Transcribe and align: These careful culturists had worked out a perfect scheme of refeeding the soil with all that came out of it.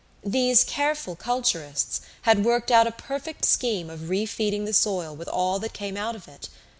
These 0.25 0.63
careful 0.63 1.15
culturists 1.15 2.01
had 2.23 2.43
worked 2.43 2.71
out 2.71 2.87
a 2.87 2.91
perfect 2.91 3.45
scheme 3.45 3.87
of 3.87 4.09
refeeding 4.09 4.65
the 4.65 4.73
soil 4.73 5.15
with 5.15 5.27
all 5.27 5.59
that 5.59 5.73
came 5.73 5.95
out 5.95 6.15
of 6.15 6.27
it. 6.27 6.49